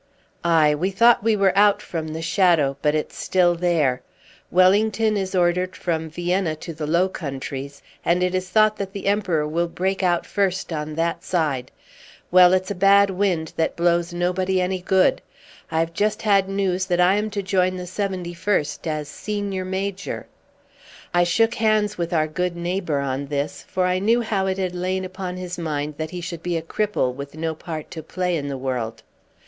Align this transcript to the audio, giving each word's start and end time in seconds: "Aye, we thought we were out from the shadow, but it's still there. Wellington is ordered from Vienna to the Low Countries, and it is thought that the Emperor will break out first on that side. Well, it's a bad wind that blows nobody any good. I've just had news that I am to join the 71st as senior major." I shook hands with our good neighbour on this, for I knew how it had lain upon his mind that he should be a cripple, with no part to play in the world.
"Aye, 0.43 0.73
we 0.73 0.89
thought 0.89 1.21
we 1.23 1.35
were 1.35 1.55
out 1.55 1.79
from 1.79 2.07
the 2.07 2.23
shadow, 2.23 2.75
but 2.81 2.95
it's 2.95 3.15
still 3.15 3.53
there. 3.53 4.01
Wellington 4.49 5.15
is 5.15 5.35
ordered 5.35 5.75
from 5.75 6.09
Vienna 6.09 6.55
to 6.55 6.73
the 6.73 6.87
Low 6.87 7.07
Countries, 7.07 7.83
and 8.03 8.23
it 8.23 8.33
is 8.33 8.49
thought 8.49 8.77
that 8.77 8.93
the 8.93 9.05
Emperor 9.05 9.47
will 9.47 9.67
break 9.67 10.01
out 10.01 10.25
first 10.25 10.73
on 10.73 10.95
that 10.95 11.23
side. 11.23 11.69
Well, 12.31 12.51
it's 12.51 12.71
a 12.71 12.73
bad 12.73 13.11
wind 13.11 13.53
that 13.57 13.75
blows 13.75 14.11
nobody 14.11 14.59
any 14.59 14.81
good. 14.81 15.21
I've 15.69 15.93
just 15.93 16.23
had 16.23 16.49
news 16.49 16.87
that 16.87 16.99
I 16.99 17.13
am 17.17 17.29
to 17.29 17.43
join 17.43 17.75
the 17.75 17.83
71st 17.83 18.87
as 18.87 19.07
senior 19.07 19.65
major." 19.65 20.25
I 21.13 21.23
shook 21.23 21.53
hands 21.53 21.99
with 21.99 22.11
our 22.11 22.25
good 22.25 22.55
neighbour 22.55 23.01
on 23.01 23.27
this, 23.27 23.61
for 23.67 23.85
I 23.85 23.99
knew 23.99 24.21
how 24.23 24.47
it 24.47 24.57
had 24.57 24.73
lain 24.73 25.05
upon 25.05 25.37
his 25.37 25.59
mind 25.59 25.93
that 25.99 26.09
he 26.09 26.21
should 26.21 26.41
be 26.41 26.57
a 26.57 26.63
cripple, 26.63 27.13
with 27.13 27.35
no 27.37 27.53
part 27.53 27.91
to 27.91 28.01
play 28.01 28.35
in 28.35 28.47
the 28.47 28.57
world. 28.57 29.03